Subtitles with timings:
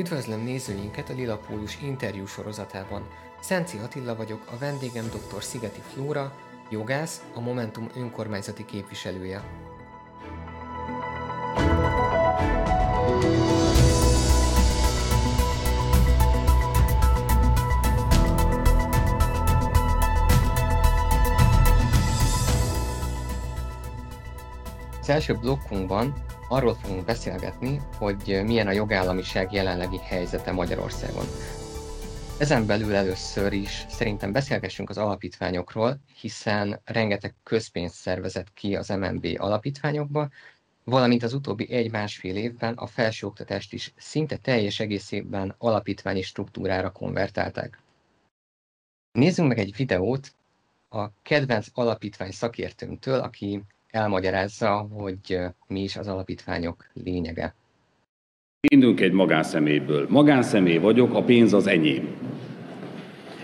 [0.00, 3.08] Üdvözlöm nézőinket a Lila Pólus interjú sorozatában.
[3.40, 5.42] Szenci Attila vagyok, a vendégem dr.
[5.42, 6.32] Szigeti Flóra,
[6.70, 9.44] jogász, a Momentum önkormányzati képviselője.
[25.00, 26.14] Az első blokkunkban
[26.50, 31.24] arról fogunk beszélgetni, hogy milyen a jogállamiság jelenlegi helyzete Magyarországon.
[32.38, 39.26] Ezen belül először is szerintem beszélgessünk az alapítványokról, hiszen rengeteg közpénzt szervezett ki az MNB
[39.36, 40.28] alapítványokba,
[40.84, 47.82] valamint az utóbbi egy-másfél évben a felsőoktatást is szinte teljes egészében alapítványi struktúrára konvertálták.
[49.12, 50.34] Nézzünk meg egy videót
[50.88, 57.54] a kedvenc alapítvány szakértőnktől, aki elmagyarázza, hogy mi is az alapítványok lényege.
[58.68, 60.06] Indulunk egy magánszemélyből.
[60.08, 62.08] Magánszemély vagyok, a pénz az enyém.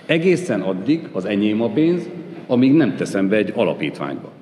[0.07, 2.09] Egészen addig az enyém a pénz,
[2.47, 4.33] amíg nem teszem be egy alapítványba.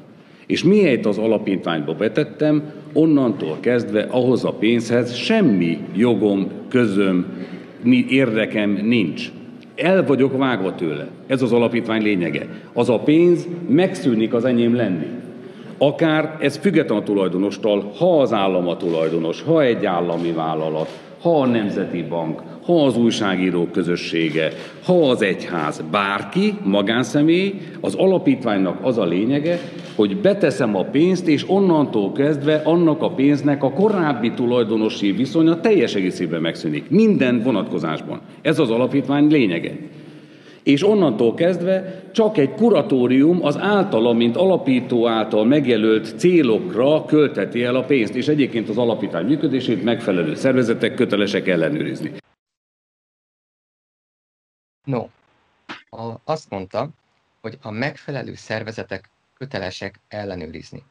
[0.47, 7.47] És miért az alapítványba betettem, onnantól kezdve ahhoz a pénzhez semmi jogom, közöm,
[8.09, 9.31] érdekem nincs.
[9.75, 11.09] El vagyok vágva tőle.
[11.27, 12.47] Ez az alapítvány lényege.
[12.73, 15.07] Az a pénz megszűnik az enyém lenni.
[15.79, 20.89] Akár ez független a tulajdonostól, ha az állam a tulajdonos, ha egy állami vállalat,
[21.23, 24.53] ha a Nemzeti Bank, ha az újságírók közössége,
[24.85, 29.59] ha az egyház, bárki, magánszemély, az alapítványnak az a lényege,
[29.95, 35.95] hogy beteszem a pénzt, és onnantól kezdve annak a pénznek a korábbi tulajdonosi viszonya teljes
[35.95, 36.91] egészében megszűnik.
[36.91, 38.21] Minden vonatkozásban.
[38.43, 39.77] Ez az alapítvány lényege
[40.65, 47.75] és onnantól kezdve csak egy kuratórium az általa, mint alapító által megjelölt célokra költeti el
[47.77, 52.13] a pénzt, és egyébként az alapítvány működését megfelelő szervezetek kötelesek ellenőrizni.
[54.85, 55.07] No,
[55.89, 56.89] a, azt mondta,
[57.41, 60.83] hogy a megfelelő szervezetek kötelesek ellenőrizni.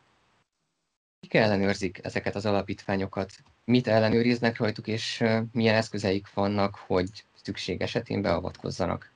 [1.19, 3.31] Kik ellenőrzik ezeket az alapítványokat?
[3.65, 9.12] Mit ellenőriznek rajtuk, és milyen eszközeik vannak, hogy szükség esetén beavatkozzanak?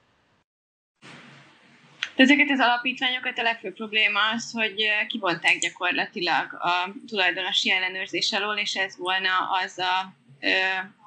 [2.18, 8.58] De ezeket az alapítványokat a legfőbb probléma az, hogy kibonták gyakorlatilag a tulajdonosi ellenőrzés alól,
[8.58, 10.50] és ez volna az a ö,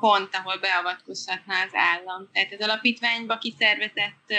[0.00, 2.30] pont, ahol beavatkozhatna az állam.
[2.32, 4.34] Tehát az alapítványba kiszervezett ö,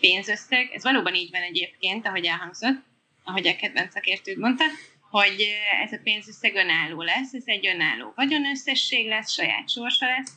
[0.00, 2.82] pénzösszeg, ez valóban így van egyébként, ahogy elhangzott,
[3.24, 4.64] ahogy a kedvenc szakértőd mondta,
[5.10, 5.46] hogy
[5.84, 10.32] ez a pénzösszeg önálló lesz, ez egy önálló vagyonösszesség lesz, saját sorsa lesz,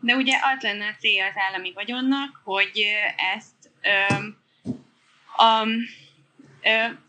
[0.00, 2.84] de ugye az lenne a célja az állami vagyonnak, hogy
[3.34, 4.14] ezt ö,
[5.36, 5.66] a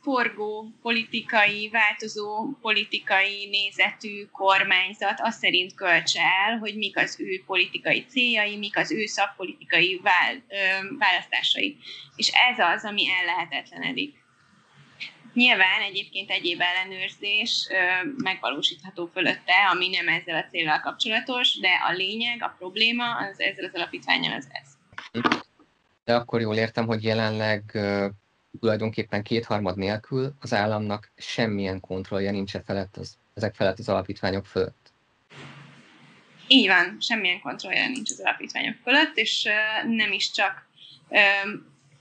[0.01, 8.05] forgó politikai, változó politikai nézetű kormányzat azt szerint költse el, hogy mik az ő politikai
[8.05, 10.01] céljai, mik az ő szakpolitikai
[10.97, 11.77] választásai.
[12.15, 14.21] És ez az, ami ellehetetlenedik.
[15.33, 17.67] Nyilván egyébként egyéb ellenőrzés
[18.17, 23.65] megvalósítható fölötte, ami nem ezzel a célral kapcsolatos, de a lényeg, a probléma az ezzel
[23.65, 24.67] az alapítványal az ez.
[26.05, 27.79] De akkor jól értem, hogy jelenleg
[28.59, 34.45] tulajdonképpen kétharmad nélkül az államnak semmilyen kontrollja nincs e felett az, ezek felett az alapítványok
[34.45, 34.91] fölött.
[36.47, 39.47] Így van, semmilyen kontrollja nincs az alapítványok fölött, és
[39.87, 40.67] nem is csak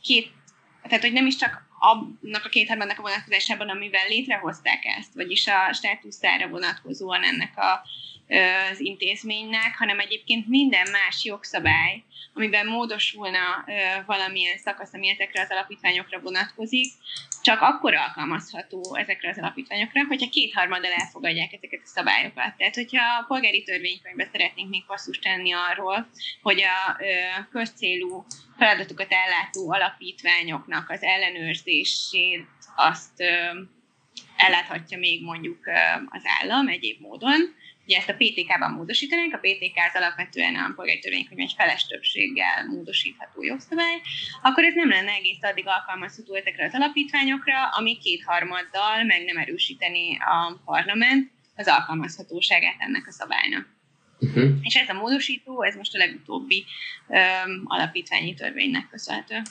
[0.03, 0.31] két,
[0.83, 5.73] tehát hogy nem is csak annak a kétharmadnak a vonatkozásában, amivel létrehozták ezt, vagyis a
[5.73, 7.83] státuszára vonatkozóan ennek a
[8.71, 12.03] az intézménynek, hanem egyébként minden más jogszabály,
[12.35, 13.65] amiben módosulna
[14.07, 16.93] valamilyen szakasz, ami ezekre az alapítványokra vonatkozik,
[17.43, 22.57] csak akkor alkalmazható ezekre az alapítványokra, hogyha kétharmaddal elfogadják ezeket a szabályokat.
[22.57, 26.09] Tehát, hogyha a polgári törvénykönyvben szeretnénk még passzus tenni arról,
[26.43, 26.97] hogy a
[27.51, 28.25] közcélú
[28.59, 32.47] feladatokat ellátó alapítványoknak az ellenőrzését
[32.77, 33.23] azt
[34.37, 35.59] elláthatja még mondjuk
[36.11, 37.55] az állam egyéb módon,
[37.87, 42.67] ugye ezt a PTK-ban módosítanánk, a PTK az alapvetően a polgári törvénykönyv egy feles többséggel
[42.67, 44.01] módosítható jogszabály,
[44.43, 50.19] akkor ez nem lenne egész addig alkalmazható ezekre az alapítványokra, ami kétharmaddal meg nem erősíteni
[50.19, 53.67] a parlament az alkalmazhatóságát ennek a szabálynak.
[54.19, 54.51] Uh-huh.
[54.61, 56.65] És ez a módosító, ez most a legutóbbi
[57.07, 59.43] um, alapítványi törvénynek köszönhető.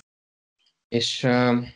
[0.88, 1.68] És uh,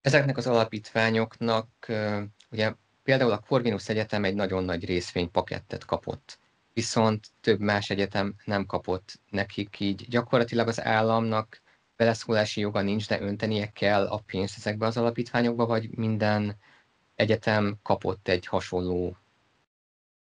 [0.00, 2.72] ezeknek az alapítványoknak uh, ugye
[3.02, 6.38] Például a Corvinus Egyetem egy nagyon nagy részvénypakettet kapott,
[6.72, 11.62] viszont több más egyetem nem kapott nekik, így gyakorlatilag az államnak
[11.96, 16.56] beleszólási joga nincs, de öntenie kell a pénzt ezekbe az alapítványokba, vagy minden
[17.14, 19.16] egyetem kapott egy hasonló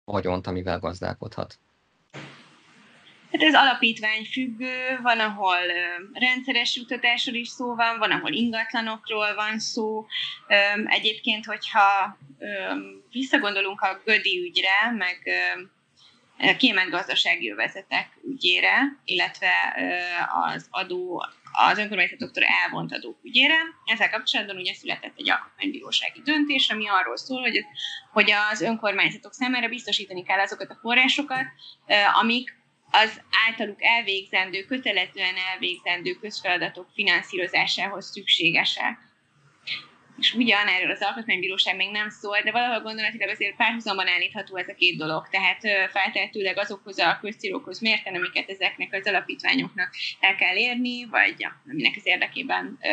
[0.04, 1.60] vagyont, amivel gazdálkodhat.
[3.32, 5.58] Hát ez alapítvány függő, van, ahol
[6.14, 10.06] rendszeres jutatásról is szó van, van, ahol ingatlanokról van szó.
[10.86, 12.18] Egyébként, hogyha
[13.12, 15.18] visszagondolunk a Gödi ügyre, meg
[16.58, 19.52] kiemelt gazdasági övezetek ügyére, illetve
[20.54, 23.56] az adó, az önkormányzatoktól elvont adók ügyére.
[23.86, 27.66] Ezzel kapcsolatban ugye született egy alkotmánybírósági döntés, ami arról szól, hogy,
[28.12, 31.46] hogy az önkormányzatok számára biztosítani kell azokat a forrásokat,
[32.22, 32.58] amik
[32.92, 38.98] az általuk elvégzendő, kötelezően elvégzendő közfeladatok finanszírozásához szükségesek.
[40.18, 44.68] És ugyan erről az alkotmánybíróság még nem szól, de valahol gondolatilag azért párhuzamban állítható ez
[44.68, 45.28] a két dolog.
[45.30, 51.62] Tehát feltehetőleg azokhoz a közcélokhoz mérten, amiket ezeknek az alapítványoknak el kell érni, vagy ja,
[51.72, 52.90] aminek az érdekében ö,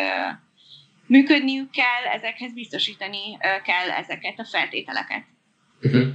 [1.07, 5.25] működniük kell, ezekhez biztosítani kell ezeket a feltételeket.
[5.83, 6.07] Uh-huh.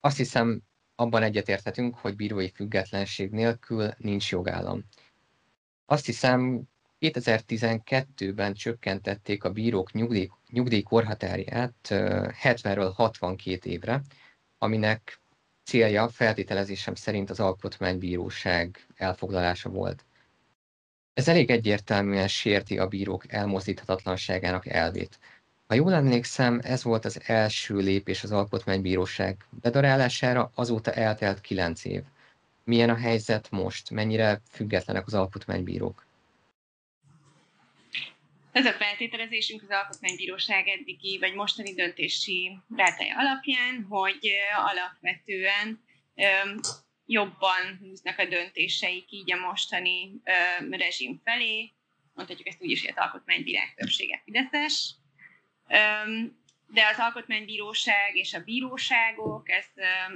[0.00, 0.62] Azt hiszem,
[0.94, 4.84] abban egyetérthetünk, hogy bírói függetlenség nélkül nincs jogállam.
[5.86, 6.62] Azt hiszem,
[7.00, 11.74] 2012-ben csökkentették a bírók nyugdíj, nyugdíjkorhatárját
[12.42, 14.02] 70-ről 62 évre,
[14.58, 15.20] aminek
[15.64, 20.04] célja feltételezésem szerint az alkotmánybíróság elfoglalása volt.
[21.14, 25.18] Ez elég egyértelműen sérti a bírók elmozdíthatatlanságának elvét.
[25.72, 32.02] Ha jól emlékszem, ez volt az első lépés az Alkotmánybíróság bedarálására, azóta eltelt kilenc év.
[32.64, 33.90] Milyen a helyzet most?
[33.90, 36.06] Mennyire függetlenek az alkotmánybírók?
[38.52, 45.82] Ez a feltételezésünk az Alkotmánybíróság eddigi vagy mostani döntési rátája alapján, hogy alapvetően
[47.06, 50.12] jobban húznak a döntéseik így a mostani
[50.70, 51.72] rezsim felé,
[52.14, 54.94] mondhatjuk ezt úgy is, hogy az alkotmánybírák többsége Fideszes,
[56.66, 59.66] de az alkotmánybíróság és a bíróságok, ez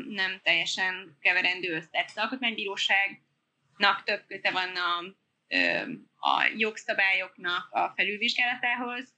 [0.08, 2.04] nem teljesen keverendő össze.
[2.06, 4.98] Az alkotmánybíróságnak több köte van a,
[6.30, 9.14] a jogszabályoknak a felülvizsgálatához,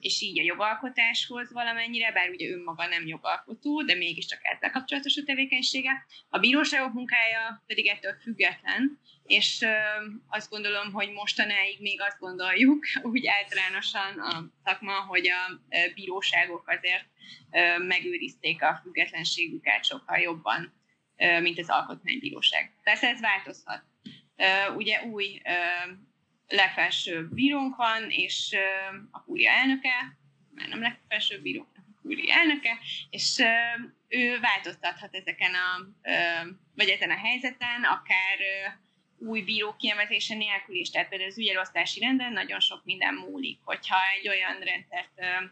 [0.00, 5.22] és így a jogalkotáshoz valamennyire, bár ugye önmaga nem jogalkotó, de mégiscsak ezzel kapcsolatos a
[5.22, 6.06] tevékenysége.
[6.28, 9.66] A bíróságok munkája pedig ettől független, és
[10.28, 15.60] azt gondolom, hogy mostanáig még azt gondoljuk, úgy általánosan a szakma, hogy a
[15.94, 17.04] bíróságok azért
[17.78, 20.72] megőrizték a függetlenségüket sokkal jobban,
[21.40, 22.72] mint az alkotmánybíróság.
[22.82, 23.82] Persze ez változhat.
[24.76, 25.40] Ugye új
[26.48, 28.56] legfelsőbb bírónk van, és
[29.10, 30.16] a kúria elnöke,
[30.54, 32.78] már nem legfelsőbb bíró, a kúria elnöke,
[33.10, 33.42] és
[34.08, 35.86] ő változtathat ezeken a,
[36.74, 38.38] vagy ezen a helyzeten, akár
[39.18, 40.90] új bíró kiemetése nélkül is.
[40.90, 45.44] Tehát például az ügyelosztási renden nagyon sok minden múlik, hogyha egy olyan rendszert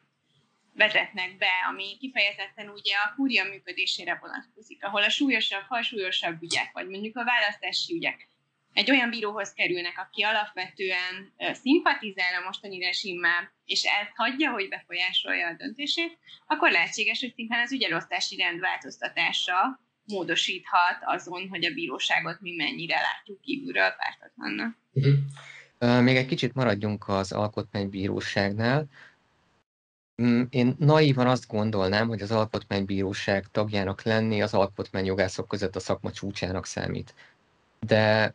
[0.74, 6.88] vezetnek be, ami kifejezetten ugye a kúria működésére vonatkozik, ahol a súlyosabb, súlyosabb ügyek, vagy
[6.88, 8.28] mondjuk a választási ügyek
[8.72, 15.48] egy olyan bíróhoz kerülnek, aki alapvetően szimpatizál a mostani rezsimmel, és ezt hagyja, hogy befolyásolja
[15.48, 22.40] a döntését, akkor lehetséges, hogy szintén az ügyelosztási rend változtatása módosíthat azon, hogy a bíróságot
[22.40, 24.76] mi mennyire látjuk kívülről pártatlannak.
[24.92, 26.02] Uh-huh.
[26.02, 28.86] Még egy kicsit maradjunk az alkotmánybíróságnál.
[30.22, 36.12] Mm, én naívan azt gondolnám, hogy az alkotmánybíróság tagjának lenni az alkotmányjogászok között a szakma
[36.12, 37.14] csúcsának számít.
[37.80, 38.34] De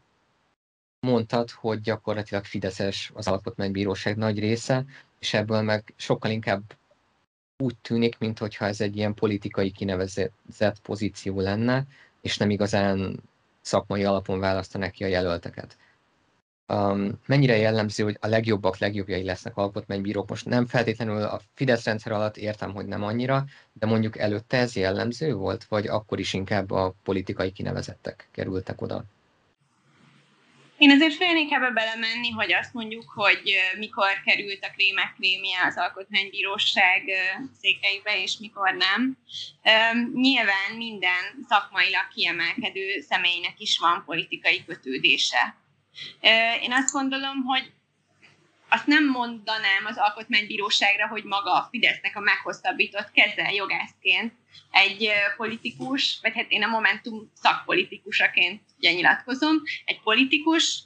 [1.08, 4.86] mondtad, hogy gyakorlatilag Fideszes az alkotmánybíróság nagy része,
[5.20, 6.62] és ebből meg sokkal inkább
[7.58, 11.86] úgy tűnik, mintha ez egy ilyen politikai kinevezett pozíció lenne,
[12.22, 13.20] és nem igazán
[13.62, 15.78] szakmai alapon választanak ki a jelölteket.
[16.74, 20.30] Um, mennyire jellemző, hogy a legjobbak legjobbjai lesznek alkotmánybírók?
[20.30, 24.76] Most nem feltétlenül a Fidesz rendszer alatt értem, hogy nem annyira, de mondjuk előtte ez
[24.76, 29.04] jellemző volt, vagy akkor is inkább a politikai kinevezettek kerültek oda?
[30.78, 35.78] Én azért félnék ebbe belemenni, hogy azt mondjuk, hogy mikor került a krémek krémje az
[35.78, 37.04] alkotmánybíróság
[37.62, 39.18] székeibe, és mikor nem.
[40.14, 45.56] Nyilván minden szakmailag kiemelkedő személynek is van politikai kötődése.
[46.62, 47.72] Én azt gondolom, hogy
[48.70, 54.34] azt nem mondanám az alkotmánybíróságra, hogy maga a Fidesznek a meghosszabbított keze jogászként
[54.72, 59.56] egy politikus, vagy hát én a Momentum szakpolitikusaként ugye nyilatkozom,
[59.86, 60.84] egy politikus,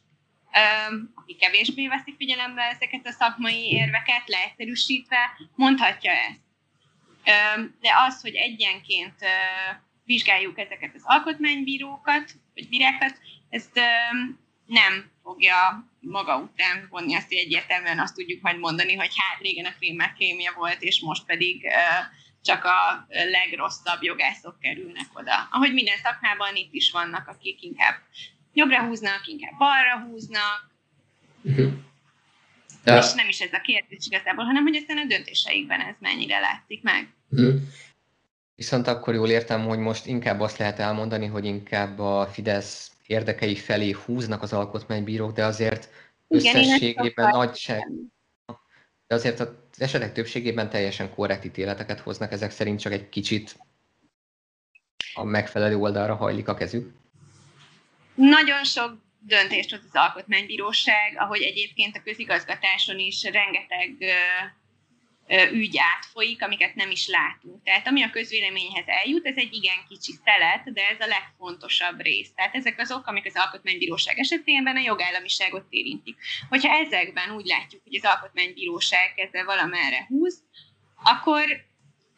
[1.16, 6.40] aki kevésbé veszi figyelembe ezeket a szakmai érveket, leegyszerűsítve, mondhatja ezt.
[7.80, 9.16] De az, hogy egyenként
[10.04, 13.18] vizsgáljuk ezeket az alkotmánybírókat, vagy bírákat,
[13.50, 13.80] ezt
[14.72, 19.66] nem fogja maga után vonni azt, hogy egyértelműen azt tudjuk majd mondani, hogy hát régen
[19.66, 21.66] a krémmel kémia volt, és most pedig
[22.42, 25.48] csak a legrosszabb jogászok kerülnek oda.
[25.52, 27.96] Ahogy minden szakmában itt is vannak, akik inkább
[28.54, 30.70] jobbra húznak, inkább balra húznak,
[31.42, 31.72] uh-huh.
[32.84, 32.98] De...
[32.98, 36.84] És nem is ez a kérdés igazából, hanem hogy aztán a döntéseikben ez mennyire látszik
[36.84, 37.14] meg.
[37.30, 37.62] Uh-huh.
[38.56, 43.56] Viszont akkor jól értem, hogy most inkább azt lehet elmondani, hogy inkább a Fidesz érdekei
[43.56, 45.90] felé húznak az alkotmánybírók, de azért
[46.28, 47.88] Igen, összességében nagyság,
[49.08, 53.58] de azért az esetek többségében teljesen korrekt ítéleteket hoznak, ezek szerint csak egy kicsit
[55.14, 56.92] a megfelelő oldalra hajlik a kezük.
[58.16, 63.98] Nagyon sok döntést hoz az alkotmánybíróság, ahogy egyébként a közigazgatáson is rengeteg
[65.52, 67.64] ügy átfolyik, amiket nem is látunk.
[67.64, 72.34] Tehát ami a közvéleményhez eljut, ez egy igen kicsi szelet, de ez a legfontosabb rész.
[72.36, 76.16] Tehát ezek azok, amik az alkotmánybíróság esetében a jogállamiságot érintik.
[76.50, 80.44] Hogyha ezekben úgy látjuk, hogy az alkotmánybíróság ezzel valamerre húz,
[81.04, 81.70] akkor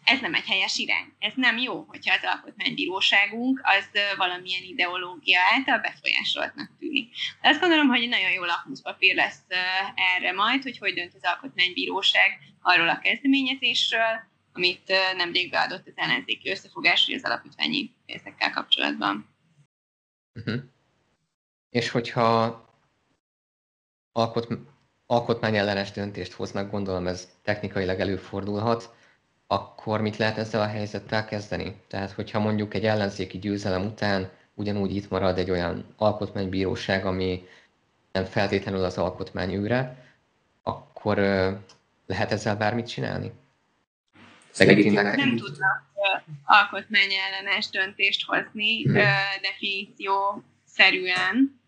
[0.04, 1.14] ez nem egy helyes irány.
[1.20, 7.14] Ez nem jó, hogyha az alkotmánybíróságunk az valamilyen ideológia által befolyásoltnak tűnik.
[7.42, 9.44] De azt gondolom, hogy nagyon jó lakmuszpapír lesz
[10.16, 16.50] erre majd, hogy hogy dönt az alkotmánybíróság arról a kezdeményezésről, amit nemrég beadott az ellenzéki
[16.50, 19.36] összefogás, hogy az alapítványi részekkel kapcsolatban.
[20.34, 20.62] Uh-huh.
[21.70, 22.62] És hogyha
[24.12, 24.48] alkot,
[25.06, 28.96] alkotmányellenes döntést hoznak, gondolom ez technikailag előfordulhat,
[29.48, 31.76] akkor mit lehet ezzel a helyzettel kezdeni?
[31.88, 37.48] Tehát, hogyha mondjuk egy ellenzéki győzelem után ugyanúgy itt marad egy olyan alkotmánybíróság, ami
[38.12, 40.06] nem feltétlenül az alkotmány őre,
[40.64, 41.18] akkor
[42.06, 43.32] lehet ezzel bármit csinálni?
[44.52, 45.92] Szerintem nem tudnak
[46.44, 48.94] alkotmányellenes döntést hozni hmm.
[49.42, 51.62] definíció szerűen,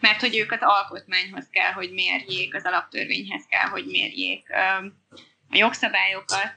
[0.00, 4.50] mert hogy ők az alkotmányhoz kell, hogy mérjék, az alaptörvényhez kell, hogy mérjék
[5.50, 6.54] a jogszabályokat.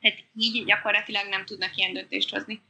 [0.00, 2.62] Tehát így gyakorlatilag nem tudnak ilyen döntést hozni.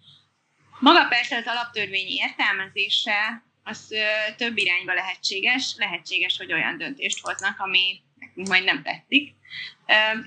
[0.80, 3.94] Maga persze az alaptörvény értelmezése, az
[4.36, 5.74] több irányba lehetséges.
[5.76, 8.00] Lehetséges, hogy olyan döntést hoznak, ami
[8.34, 9.34] majd nem tetszik.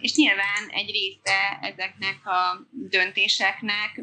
[0.01, 4.01] És nyilván egy része ezeknek a döntéseknek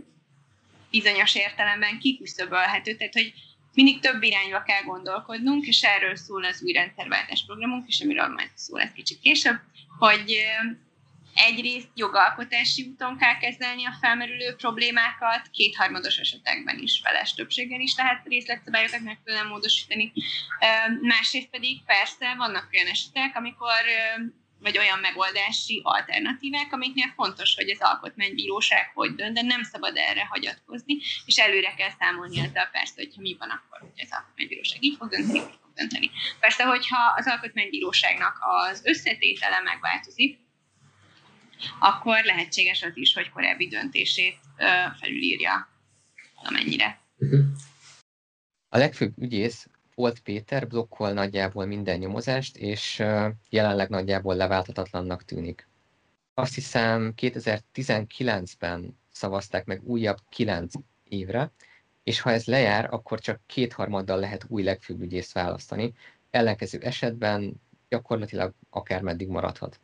[0.91, 3.33] bizonyos értelemben kiküszöbölhető, tehát hogy
[3.75, 8.51] mindig több irányba kell gondolkodnunk, és erről szól az új rendszerváltás programunk, és amiről majd
[8.55, 9.59] szól ez kicsit később,
[9.99, 10.37] hogy
[11.43, 18.27] egyrészt jogalkotási úton kell kezelni a felmerülő problémákat, kétharmados esetekben is feles többséggel is lehet
[18.27, 20.13] részletszabályokat megfelelően módosítani.
[21.01, 23.81] Másrészt pedig persze vannak olyan esetek, amikor
[24.59, 30.25] vagy olyan megoldási alternatívák, amiknél fontos, hogy az alkotmánybíróság hogy dönt, de nem szabad erre
[30.25, 30.97] hagyatkozni,
[31.27, 35.09] és előre kell számolni ezzel persze, hogyha mi van akkor, hogy az alkotmánybíróság így fog
[35.09, 36.11] dönteni, így fog dönteni.
[36.41, 40.39] Persze, hogyha az alkotmánybíróságnak az összetétele megváltozik,
[41.79, 44.37] akkor lehetséges az is, hogy korábbi döntését
[45.01, 45.69] felülírja
[46.43, 47.01] valamennyire.
[48.69, 53.03] A legfőbb ügyész volt Péter blokkol nagyjából minden nyomozást, és
[53.49, 55.69] jelenleg nagyjából leváltatatlannak tűnik.
[56.35, 60.73] Azt hiszem 2019-ben szavazták meg újabb 9
[61.05, 61.53] évre,
[62.03, 65.93] és ha ez lejár, akkor csak kétharmaddal lehet új legfőbb ügyészt választani,
[66.31, 69.81] ellenkező esetben gyakorlatilag akár meddig maradhat.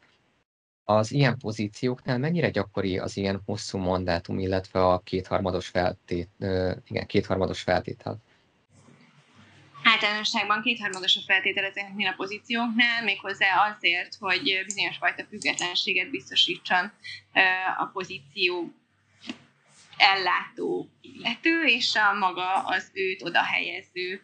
[0.90, 6.28] Az ilyen pozícióknál mennyire gyakori az ilyen hosszú mandátum, illetve a kétharmados, feltét,
[6.86, 8.18] igen, kétharmados feltétel?
[9.82, 16.92] Általánosságban kétharmados a feltétel ezeknél a pozícióknál, méghozzá azért, hogy bizonyos fajta függetlenséget biztosítson
[17.78, 18.72] a pozíció
[19.96, 24.22] ellátó illető és a maga az őt oda helyező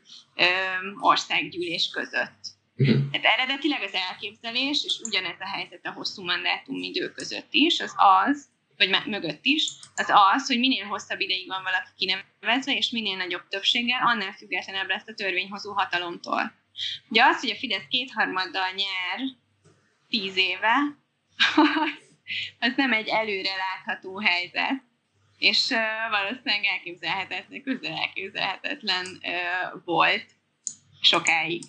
[1.01, 2.54] országgyűlés között.
[2.77, 3.11] Uh-huh.
[3.11, 7.95] Tehát eredetileg az elképzelés, és ugyanez a helyzet a hosszú mandátum idő között is, az
[7.97, 13.17] az, vagy mögött is, az az, hogy minél hosszabb ideig van valaki kinevezve, és minél
[13.17, 16.53] nagyobb többséggel, annál függetlenebb lesz a törvényhozó hatalomtól.
[17.09, 19.29] Ugye az, hogy a Fidesz kétharmaddal nyer
[20.09, 20.77] tíz éve,
[22.67, 24.83] az nem egy előre látható helyzet,
[25.39, 29.21] és uh, valószínűleg elképzelhetetlen, közel elképzelhetetlen
[29.85, 30.27] volt
[31.01, 31.63] sokáig.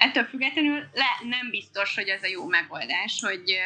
[0.00, 3.58] Ettől függetlenül le, nem biztos, hogy ez a jó megoldás, hogy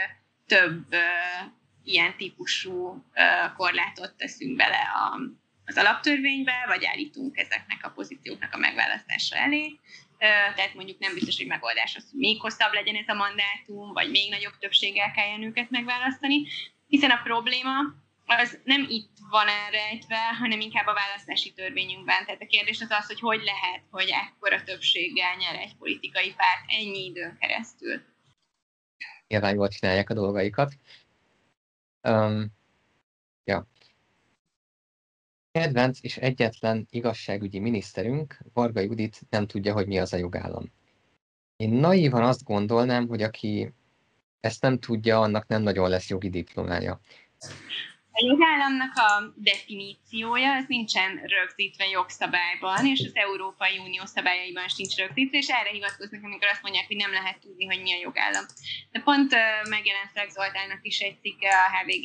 [0.46, 1.52] több uh,
[1.84, 5.20] ilyen típusú uh, korlátot teszünk bele a,
[5.64, 9.66] az alaptörvénybe, vagy állítunk ezeknek a pozícióknak a megválasztása elé.
[9.66, 13.92] Uh, tehát mondjuk nem biztos, hogy megoldás az, hogy még hosszabb legyen ez a mandátum,
[13.92, 16.46] vagy még nagyobb többséggel kelljen őket megválasztani,
[16.86, 17.72] hiszen a probléma
[18.26, 22.24] az nem itt van elrejtve, hanem inkább a választási törvényünkben.
[22.24, 26.64] Tehát a kérdés az az, hogy hogy lehet, hogy ekkora többséggel nyer egy politikai párt
[26.66, 28.02] ennyi időn keresztül.
[29.26, 30.72] Nyilván jól csinálják a dolgaikat.
[32.08, 32.52] Um,
[33.44, 33.66] ja.
[35.50, 40.72] Kedvenc és egyetlen igazságügyi miniszterünk, Varga Judit nem tudja, hogy mi az a jogállam.
[41.56, 43.72] Én naívan azt gondolnám, hogy aki
[44.40, 47.00] ezt nem tudja, annak nem nagyon lesz jogi diplomája.
[48.16, 55.38] A jogállamnak a definíciója az nincsen rögzítve jogszabályban, és az Európai Unió szabályaiban sincs rögzítve,
[55.38, 58.44] és erre hivatkoznak, amikor azt mondják, hogy nem lehet tudni, hogy mi a jogállam.
[58.92, 59.34] De pont
[59.68, 62.04] megjelent Flex Zoltánnak is egy cikke a HVG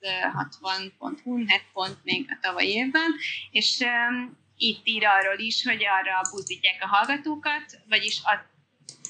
[0.00, 3.10] 360.hu, hát pont még a tavalyi évben,
[3.50, 3.84] és
[4.56, 8.38] itt ír arról is, hogy arra buzdítják a hallgatókat, vagyis az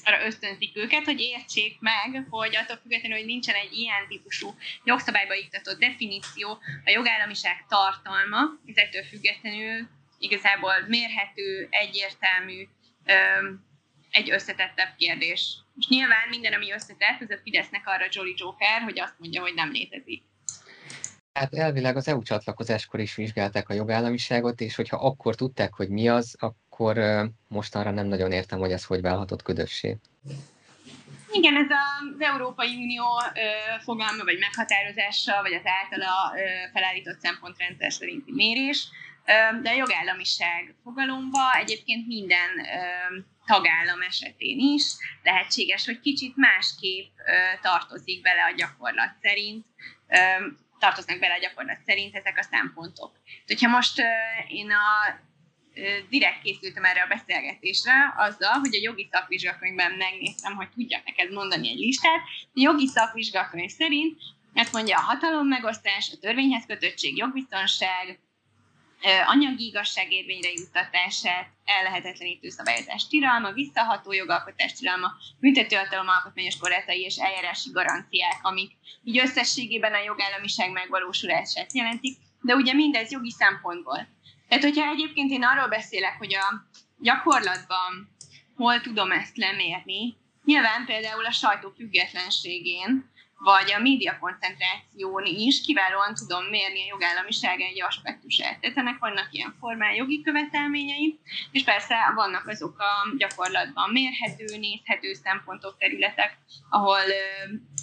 [0.07, 5.33] arra ösztönzik őket, hogy értsék meg, hogy attól függetlenül, hogy nincsen egy ilyen típusú jogszabályba
[5.33, 6.49] iktatott definíció,
[6.85, 8.39] a jogállamiság tartalma,
[8.73, 9.87] ettől függetlenül
[10.19, 12.67] igazából mérhető, egyértelmű,
[14.11, 15.55] egy összetettebb kérdés.
[15.79, 19.53] És nyilván minden, ami összetett, ez a Fidesznek arra Jolly Joker, hogy azt mondja, hogy
[19.53, 20.23] nem létezik.
[21.37, 26.07] Hát elvileg az EU csatlakozáskor is vizsgálták a jogállamiságot, és hogyha akkor tudták, hogy mi
[26.09, 26.97] az, akkor
[27.47, 29.97] mostanra nem nagyon értem, hogy ez hogy válhatott ködössé.
[31.31, 33.03] Igen, ez az Európai Unió
[33.83, 36.33] fogalma, vagy meghatározása, vagy az általa
[36.73, 38.87] felállított szempontrendszer szerinti mérés,
[39.61, 44.83] de a jogállamiság fogalomba egyébként minden ö, tagállam esetén is
[45.23, 49.65] lehetséges, hogy kicsit másképp ö, tartozik bele a gyakorlat szerint,
[50.79, 53.11] tartoznak bele a gyakorlat szerint ezek a szempontok.
[53.47, 54.01] Hogyha most
[54.47, 55.19] én a
[56.09, 61.69] direkt készültem erre a beszélgetésre azzal, hogy a jogi szakvizsgakönyvben megnéztem, hogy tudjak neked mondani
[61.69, 62.21] egy listát.
[62.43, 64.19] A jogi szakvizsgakönyv szerint
[64.53, 68.19] ezt mondja a hatalom megosztás, a törvényhez kötöttség, jogbiztonság,
[69.25, 77.69] anyagi igazság érvényre juttatását, ellehetetlenítő szabályozás tilalma, visszaható jogalkotás tilalma, büntetőhatalom alkotmányos korlátai és eljárási
[77.71, 78.71] garanciák, amik
[79.03, 84.07] így összességében a jogállamiság megvalósulását jelentik, de ugye mindez jogi szempontból.
[84.47, 86.67] Tehát, hogyha egyébként én arról beszélek, hogy a
[86.99, 88.15] gyakorlatban
[88.55, 96.13] hol tudom ezt lemérni, nyilván például a sajtó függetlenségén, vagy a média koncentráción is kiválóan
[96.13, 98.59] tudom mérni a jogállamiság egy aspektusát.
[98.59, 101.19] Tehát ennek vannak ilyen formál jogi követelményei,
[101.51, 106.37] és persze vannak azok a gyakorlatban mérhető, nézhető szempontok, területek,
[106.69, 106.99] ahol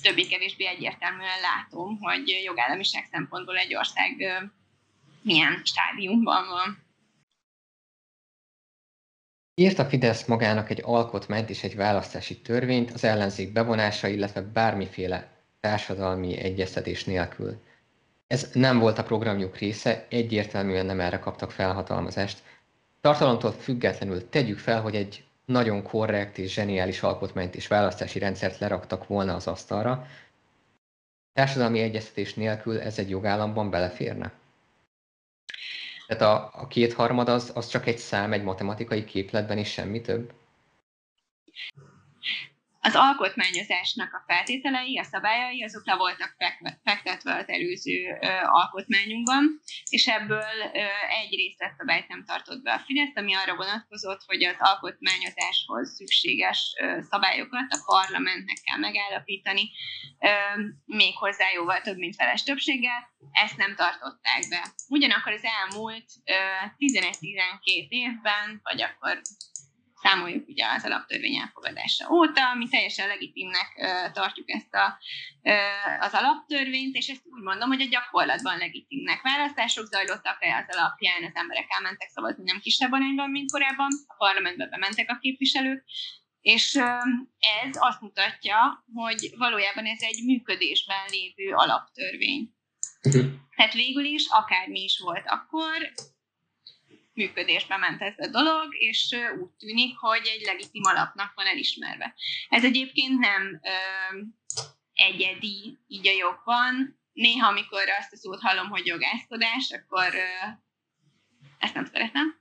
[0.02, 4.42] többé-kevésbé egyértelműen látom, hogy jogállamiság szempontból egy ország
[5.22, 6.82] milyen stádiumban van.
[9.54, 15.33] Írt a Fidesz magának egy alkotmányt és egy választási törvényt az ellenzék bevonása, illetve bármiféle
[15.64, 17.60] társadalmi egyeztetés nélkül.
[18.26, 22.42] Ez nem volt a programjuk része, egyértelműen nem erre kaptak felhatalmazást.
[23.00, 29.06] Tartalomtól függetlenül tegyük fel, hogy egy nagyon korrekt és zseniális alkotmányt és választási rendszert leraktak
[29.06, 30.06] volna az asztalra.
[31.32, 34.32] Társadalmi egyeztetés nélkül ez egy jogállamban beleférne?
[36.06, 40.32] Tehát a, a kétharmad az, az csak egy szám, egy matematikai képletben, és semmi több?
[42.86, 46.36] Az alkotmányozásnak a feltételei, a szabályai, azok le voltak
[46.84, 50.54] fektetve az előző alkotmányunkban, és ebből
[51.22, 56.74] egy részletszabályt nem tartott be a Fidesz, ami arra vonatkozott, hogy az alkotmányozáshoz szükséges
[57.10, 59.70] szabályokat a parlamentnek kell megállapítani,
[60.84, 64.62] méghozzá jóval több, mint feles többséggel, ezt nem tartották be.
[64.88, 66.06] Ugyanakkor az elmúlt
[66.78, 69.20] 11-12 évben, vagy akkor
[70.04, 73.68] számoljuk ugye az alaptörvény elfogadása óta, mi teljesen legitimnek
[74.12, 74.98] tartjuk ezt a,
[76.06, 81.24] az alaptörvényt, és ezt úgy mondom, hogy a gyakorlatban legitimnek választások zajlottak el az alapján,
[81.24, 85.84] az emberek elmentek szavazni nem kisebb arányban, mint korábban, a parlamentbe bementek a képviselők,
[86.40, 86.74] és
[87.62, 92.54] ez azt mutatja, hogy valójában ez egy működésben lévő alaptörvény.
[93.02, 93.26] Mhm.
[93.56, 95.92] Tehát végül is, akármi is volt akkor,
[97.14, 102.14] működésbe ment ez a dolog, és úgy tűnik, hogy egy legitim alapnak van elismerve.
[102.48, 104.18] Ez egyébként nem ö,
[104.92, 107.02] egyedi így a jogban.
[107.12, 110.48] Néha, amikor azt a szót hallom, hogy jogászkodás, akkor ö,
[111.58, 112.40] ezt nem szeretem.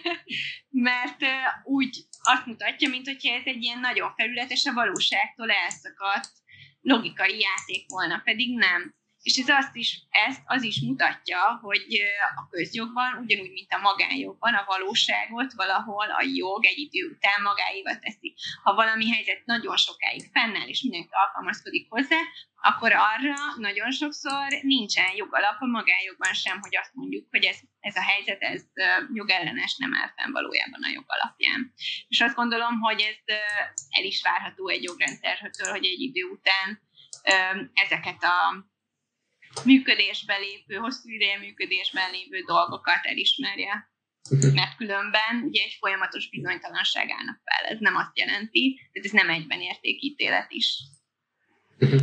[0.88, 6.30] Mert ö, úgy azt mutatja, mint hogyha ez egy ilyen nagyon felületes, a valóságtól elszakadt
[6.80, 8.94] logikai játék volna, pedig nem
[9.26, 9.90] és ez azt is,
[10.28, 11.86] ezt az is mutatja, hogy
[12.36, 17.98] a közjogban, ugyanúgy, mint a magánjogban, a valóságot valahol a jog egy idő után magáéval
[17.98, 18.34] teszi.
[18.62, 22.20] Ha valami helyzet nagyon sokáig fennáll, és mindenki alkalmazkodik hozzá,
[22.68, 27.96] akkor arra nagyon sokszor nincsen jogalap a magánjogban sem, hogy azt mondjuk, hogy ez, ez
[27.96, 28.62] a helyzet, ez
[29.12, 31.72] jogellenes nem áll fenn valójában a jogalapján.
[32.08, 33.36] És azt gondolom, hogy ez
[33.98, 36.68] el is várható egy jogrendszertől, hogy egy idő után
[37.72, 38.38] ezeket a
[39.64, 43.90] működésben lévő, hosszú ideje működésben lévő dolgokat elismerje.
[44.30, 44.54] Mhm.
[44.54, 47.72] Mert különben ugye egy folyamatos bizonytalanság állnak fel.
[47.72, 50.82] Ez nem azt jelenti, hogy ez nem egyben értékítélet is.
[51.78, 51.96] Mhm.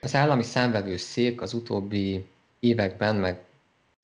[0.00, 2.24] Az állami számvevőszék az utóbbi
[2.60, 3.44] években, meg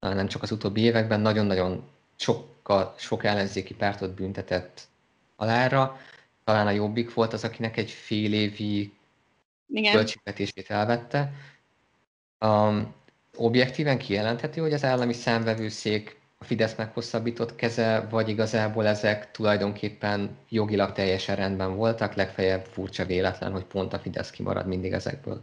[0.01, 4.89] nem csak az utóbbi években nagyon-nagyon sokkal, sok ellenzéki pártot büntetett
[5.37, 6.01] alára.
[6.45, 8.93] Talán a Jobbik volt az, akinek egy fél évi
[9.69, 9.93] Igen.
[9.93, 11.33] költségvetését elvette.
[12.41, 12.95] Um,
[13.37, 20.93] objektíven kijelenthető, hogy az állami számvevőszék a Fidesz meghosszabbított keze, vagy igazából ezek tulajdonképpen jogilag
[20.93, 25.43] teljesen rendben voltak, legfeljebb furcsa véletlen, hogy pont a Fidesz kimarad mindig ezekből.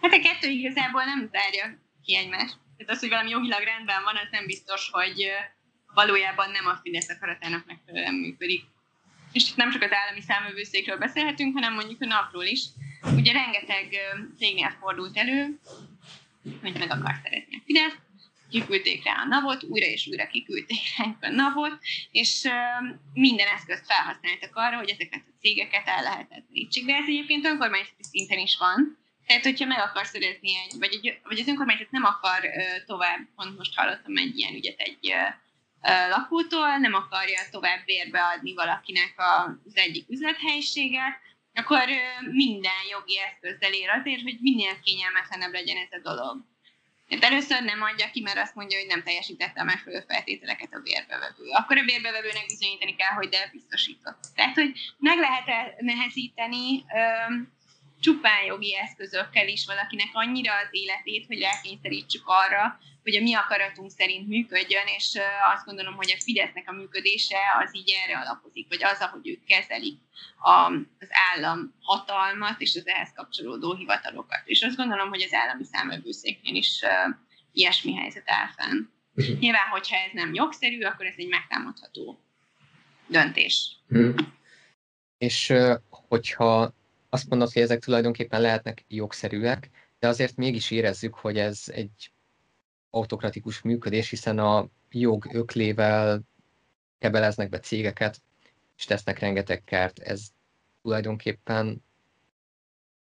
[0.00, 2.56] Hát a kettő igazából nem zárja ki egymást.
[2.76, 5.30] Tehát az, hogy valami jogilag rendben van, az nem biztos, hogy
[5.94, 8.64] valójában nem a Fidesz akaratának megfelelően működik.
[9.32, 12.62] És itt nem csak az állami számövőszékről beszélhetünk, hanem mondjuk a napról is.
[13.02, 13.96] Ugye rengeteg
[14.38, 15.60] cégnél fordult elő,
[16.60, 17.96] hogy meg akar szeretni a Fidesz,
[18.50, 21.78] kiküldték rá a navot, újra és újra kiküldték rá a navot,
[22.10, 22.48] és
[23.12, 26.86] minden eszközt felhasználtak arra, hogy ezeket a cégeket el lehetetlenítsük.
[26.86, 31.18] De ez egyébként önkormányzati szinten is van, tehát, hogyha meg akar szerezni egy, vagy, egy,
[31.22, 32.40] vagy az önkormányzat nem akar
[32.86, 35.14] tovább, pont most hallottam egy ilyen ügyet egy
[36.08, 39.14] lakótól, nem akarja tovább bérbe valakinek
[39.64, 41.18] az egyik üzlethelyiséget,
[41.54, 41.84] akkor
[42.30, 46.36] minden jogi eszközzel ér azért, hogy minél kényelmetlenebb legyen ez a dolog.
[47.08, 50.80] Tehát először nem adja ki, mert azt mondja, hogy nem teljesítette a megfelelő feltételeket a
[50.80, 51.44] bérbevevő.
[51.52, 54.18] Akkor a bérbevevőnek bizonyítani kell, hogy de biztosított.
[54.34, 56.84] Tehát, hogy meg lehet nehezíteni
[58.00, 62.78] csupán jogi eszközökkel is valakinek annyira az életét, hogy rákényszerítsük arra,
[63.10, 65.18] hogy a mi akaratunk szerint működjön, és
[65.54, 69.44] azt gondolom, hogy a Fidesznek a működése az így erre alapozik, vagy az, ahogy ők
[69.44, 69.98] kezelik
[70.38, 74.42] a, az állam hatalmat és az ehhez kapcsolódó hivatalokat.
[74.44, 77.14] És azt gondolom, hogy az állami számövőszéknél is uh,
[77.52, 78.78] ilyesmi helyzet áll fenn.
[79.12, 79.38] Mhm.
[79.38, 82.20] Nyilván, hogyha ez nem jogszerű, akkor ez egy megtámadható
[83.06, 83.76] döntés.
[83.88, 84.14] Hmm.
[85.18, 85.52] És
[85.88, 86.74] hogyha
[87.08, 92.10] azt mondod, hogy ezek tulajdonképpen lehetnek jogszerűek, de azért mégis érezzük, hogy ez egy
[92.90, 96.20] autokratikus működés, hiszen a jog öklével
[96.98, 98.22] kebeleznek be cégeket,
[98.76, 99.98] és tesznek rengeteg kárt.
[99.98, 100.28] Ez
[100.82, 101.84] tulajdonképpen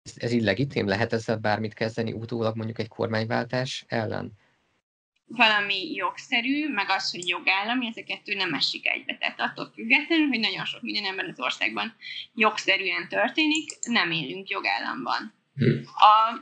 [0.04, 0.88] ez, ez illegitim?
[0.88, 4.40] Lehet ezzel bármit kezdeni utólag mondjuk egy kormányváltás ellen?
[5.36, 9.18] valami jogszerű, meg az, hogy jogállami, ezek kettő nem esik egybe.
[9.18, 11.96] Tehát attól függetlenül, hogy nagyon sok minden ebben az országban
[12.34, 15.34] jogszerűen történik, nem élünk jogállamban.
[15.56, 15.82] Hmm.
[15.86, 16.42] A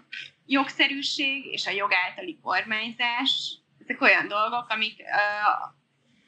[0.49, 5.01] jogszerűség és a jogáltali kormányzás, ezek olyan dolgok, amik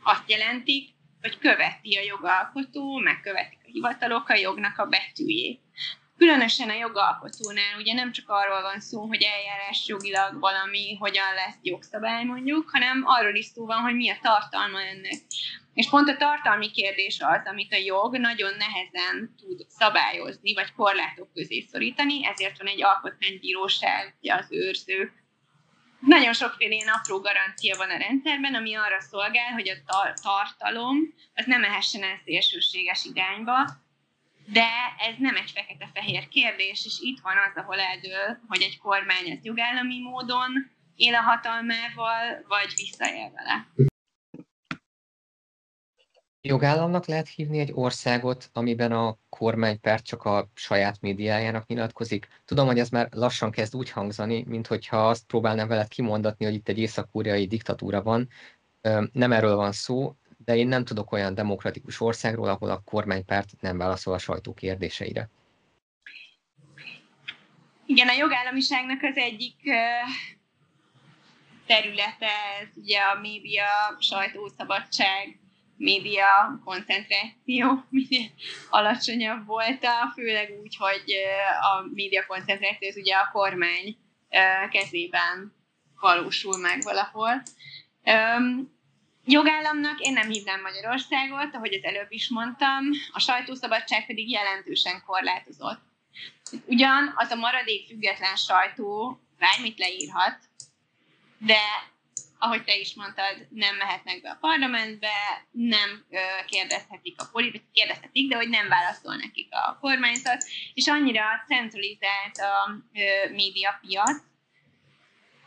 [0.04, 0.90] azt jelentik,
[1.22, 5.62] hogy követi a jogalkotó, megkövetik a hivatalok a jognak a betűjét
[6.22, 11.58] különösen a jogalkotónál ugye nem csak arról van szó, hogy eljárás jogilag valami hogyan lesz
[11.62, 15.22] jogszabály mondjuk, hanem arról is szó van, hogy mi a tartalma ennek.
[15.74, 21.34] És pont a tartalmi kérdés az, amit a jog nagyon nehezen tud szabályozni, vagy korlátok
[21.34, 25.12] közé szorítani, ezért van egy alkotmánybíróság, az őrző.
[26.00, 30.98] Nagyon sokféle ilyen apró garancia van a rendszerben, ami arra szolgál, hogy a tar- tartalom
[31.34, 33.56] az nem ehessen el szélsőséges irányba,
[34.46, 39.32] de ez nem egy fekete-fehér kérdés, és itt van az, ahol eldől, hogy egy kormány
[39.32, 43.91] az jogállami módon él a hatalmával, vagy visszaél vele.
[46.44, 52.28] Jogállamnak lehet hívni egy országot, amiben a kormánypárt csak a saját médiájának nyilatkozik.
[52.46, 56.54] Tudom, hogy ez már lassan kezd úgy hangzani, mint hogyha azt próbálnám veled kimondatni, hogy
[56.54, 58.30] itt egy észak-koreai diktatúra van.
[59.12, 63.78] Nem erről van szó, de én nem tudok olyan demokratikus országról, ahol a kormánypárt nem
[63.78, 65.30] válaszol a sajtó kérdéseire.
[67.86, 69.56] Igen, a jogállamiságnak az egyik
[71.66, 72.30] területe,
[72.62, 73.66] ez ugye a média,
[74.00, 75.41] sajtószabadság,
[75.82, 78.30] média koncentráció minél
[78.70, 81.14] alacsonyabb volt, főleg úgy, hogy
[81.62, 83.98] a média koncentráció az ugye a kormány
[84.72, 85.54] kezében
[86.00, 87.42] valósul meg valahol.
[89.26, 95.80] Jogállamnak én nem hívnám Magyarországot, ahogy az előbb is mondtam, a sajtószabadság pedig jelentősen korlátozott.
[96.66, 100.40] Ugyan az a maradék független sajtó bármit leírhat,
[101.38, 101.60] de
[102.44, 105.12] ahogy te is mondtad, nem mehetnek be a parlamentbe,
[105.52, 106.06] nem
[106.48, 112.72] kérdezhetik a politikát, kérdezhetik, de hogy nem válaszol nekik a kormányzat, és annyira centralizált a
[113.32, 114.24] médiapiac,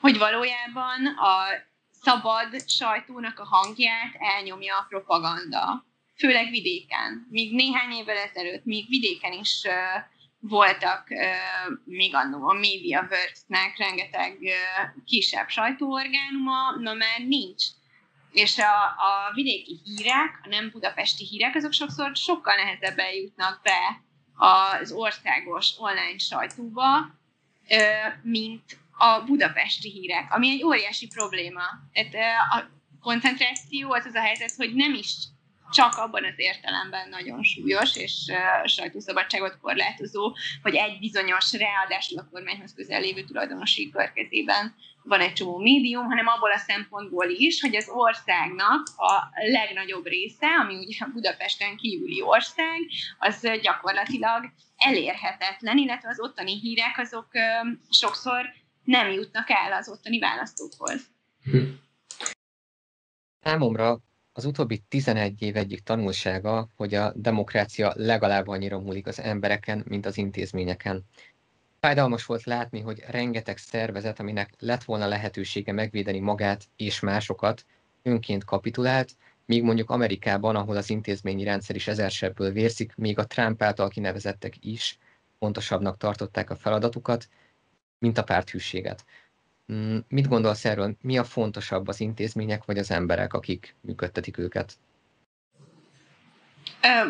[0.00, 1.46] hogy valójában a
[1.90, 7.26] szabad sajtónak a hangját elnyomja a propaganda, főleg vidéken.
[7.30, 9.62] Míg néhány évvel ezelőtt, még vidéken is
[10.48, 11.08] voltak
[11.84, 17.64] még annó a MediaWorks-nek rengeteg uh, kisebb sajtóorgánuma, na már nincs.
[18.32, 24.02] És a, a vidéki hírek, a nem budapesti hírek, azok sokszor sokkal nehezebben jutnak be
[24.34, 26.86] az országos online sajtóba,
[28.22, 31.62] mint a budapesti hírek, ami egy óriási probléma.
[31.92, 35.14] Tehát a koncentráció az az a helyzet, hogy nem is
[35.70, 42.28] csak abban az értelemben nagyon súlyos és uh, sajtószabadságot korlátozó, hogy egy bizonyos ráadásul a
[42.30, 44.74] kormányhoz közel lévő tulajdonosi körkezében
[45.04, 50.46] van egy csomó médium, hanem abból a szempontból is, hogy az országnak a legnagyobb része,
[50.46, 52.80] ami ugye Budapesten kívüli ország,
[53.18, 54.44] az gyakorlatilag
[54.76, 57.28] elérhetetlen, illetve az ottani hírek azok
[57.90, 58.46] sokszor
[58.84, 61.06] nem jutnak el az ottani választókhoz.
[61.42, 61.58] Hm.
[63.40, 63.98] Számomra
[64.36, 70.06] az utóbbi 11 év egyik tanulsága, hogy a demokrácia legalább annyira múlik az embereken, mint
[70.06, 71.04] az intézményeken.
[71.80, 77.64] Fájdalmas volt látni, hogy rengeteg szervezet, aminek lett volna lehetősége megvédeni magát és másokat,
[78.02, 79.16] önként kapitulált,
[79.46, 84.54] míg mondjuk Amerikában, ahol az intézményi rendszer is ezersebből vérzik, még a Trump által kinevezettek
[84.64, 84.98] is
[85.38, 87.28] fontosabbnak tartották a feladatukat,
[87.98, 89.04] mint a párthűséget.
[89.72, 90.96] Mm, mit gondolsz erről?
[91.00, 94.78] Mi a fontosabb, az intézmények vagy az emberek, akik működtetik őket?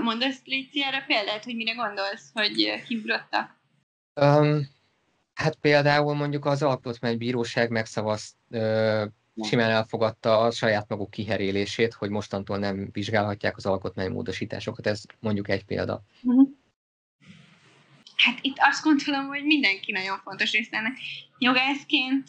[0.03, 3.57] Mondasz, Léci, erre példát, hogy mire gondolsz, hogy kiugrottak?
[4.21, 4.69] Um,
[5.35, 9.05] hát például mondjuk az alkotmánybíróság megszavaz, uh,
[9.43, 14.87] simán elfogadta a saját maguk kiherélését, hogy mostantól nem vizsgálhatják az alkotmánymódosításokat.
[14.87, 16.03] Ez mondjuk egy példa.
[16.23, 16.49] Uh-huh.
[18.25, 20.99] Hát itt azt gondolom, hogy mindenki nagyon fontos része ennek.
[21.39, 22.29] Jogászként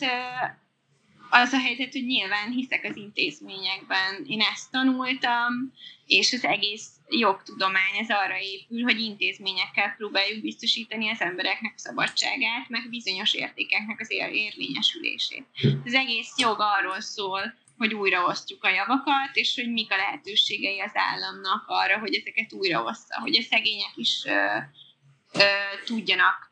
[1.30, 4.26] az a helyzet, hogy nyilván hiszek az intézményekben.
[4.28, 5.74] Én ezt tanultam,
[6.06, 12.90] és az egész jogtudomány ez arra épül, hogy intézményekkel próbáljuk biztosítani az embereknek szabadságát, meg
[12.90, 15.46] bizonyos értékeknek az érvényesülését.
[15.86, 20.92] Az egész jog arról szól, hogy újraosztjuk a javakat, és hogy mik a lehetőségei az
[20.94, 24.24] államnak arra, hogy ezeket újraoszta, hogy a szegények is
[25.36, 25.46] ö,
[25.86, 26.52] tudjanak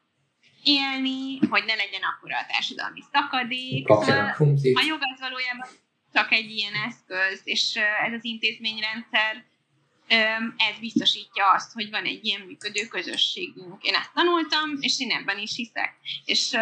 [0.64, 3.88] élni, hogy ne legyen akkora a társadalmi szakadék.
[3.88, 4.36] Szóval
[4.74, 5.68] a jog az valójában
[6.14, 9.44] csak egy ilyen eszköz, és ez az intézményrendszer
[10.58, 13.84] ez biztosítja azt, hogy van egy ilyen működő közösségünk.
[13.84, 15.96] Én ezt tanultam, és én ebben is hiszek.
[16.26, 16.54] És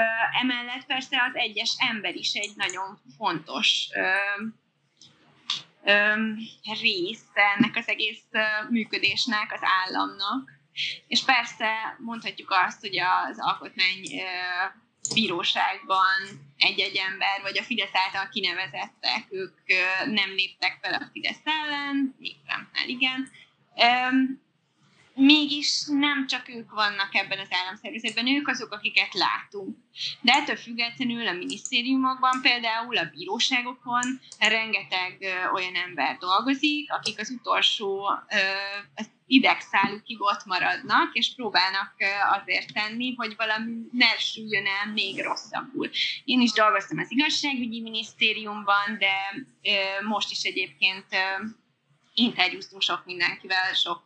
[0.42, 3.88] emellett persze az egyes ember is egy nagyon fontos
[6.82, 8.24] része ennek az egész
[8.70, 10.60] működésnek, az államnak.
[11.08, 14.04] És persze mondhatjuk azt, hogy az alkotmány
[15.14, 16.20] bíróságban
[16.58, 19.58] egy-egy ember, vagy a Fidesz által kinevezettek, ők
[20.06, 23.32] nem léptek fel a Fidesz ellen, még Trumpnál igen.
[25.14, 29.78] Mégis nem csak ők vannak ebben az államszervezetben, ők azok, akiket látunk.
[30.22, 35.18] De ettől függetlenül a minisztériumokban, például a bíróságokon rengeteg
[35.54, 38.10] olyan ember dolgozik, akik az utolsó,
[39.26, 41.94] idegszálukig ott maradnak, és próbálnak
[42.42, 45.90] azért tenni, hogy valami ne süljön el még rosszabbul.
[46.26, 49.46] Én is dolgoztam az igazságügyi minisztériumban, de
[50.08, 51.06] most is egyébként
[52.14, 54.04] interjúztunk sok mindenkivel, sok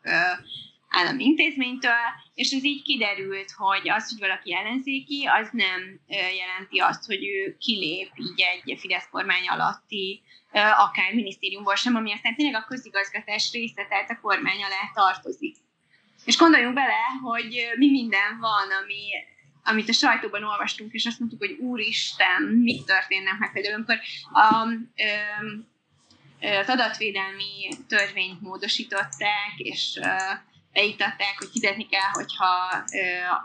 [0.96, 7.06] állami intézménytől, és ez így kiderült, hogy az, hogy valaki ellenzéki, az nem jelenti azt,
[7.06, 10.22] hogy ő kilép így egy Fidesz kormány alatti
[10.78, 15.56] akár minisztériumból sem, ami aztán tényleg a közigazgatás része, tehát a kormány alá tartozik.
[16.26, 19.02] És gondoljunk bele, hogy mi minden van, ami,
[19.64, 24.00] amit a sajtóban olvastunk, és azt mondtuk, hogy úristen, mit történnek meg például, amikor
[24.32, 24.68] a,
[26.60, 30.00] az adatvédelmi törvényt módosították, és
[30.76, 32.84] beiktatták, hogy fizetni kell, hogyha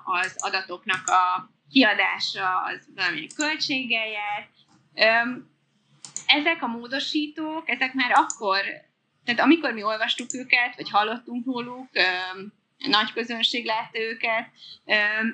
[0.04, 4.48] az adatoknak a kiadása az valami költséggel jár.
[6.26, 8.60] Ezek a módosítók, ezek már akkor,
[9.24, 11.88] tehát amikor mi olvastuk őket, vagy hallottunk róluk,
[12.78, 14.50] nagy közönség látta őket,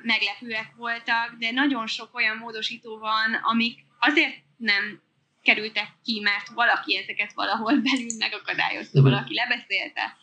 [0.03, 5.03] meglepőek voltak, de nagyon sok olyan módosító van, amik azért nem
[5.43, 10.17] kerültek ki, mert valaki ezeket valahol belül megakadályozta, valaki lebeszélte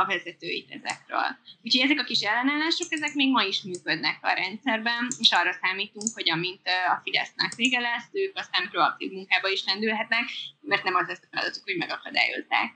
[0.00, 1.38] a vezetőit ezekről.
[1.62, 6.08] Úgyhogy ezek a kis ellenállások, ezek még ma is működnek a rendszerben, és arra számítunk,
[6.14, 10.24] hogy amint a Fidesznek vége lesz, ők aztán proaktív munkába is lendülhetnek,
[10.60, 12.74] mert nem az lesz a feladatuk, hogy megakadályozzák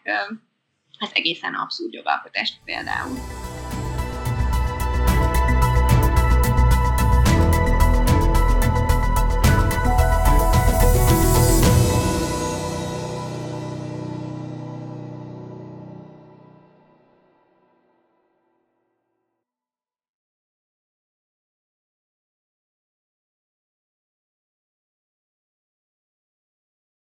[0.99, 3.48] az egészen abszurd jogalkotást például.